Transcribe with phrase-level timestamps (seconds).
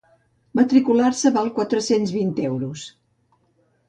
[0.59, 2.87] Matricular-se val quatre-cents vint euros.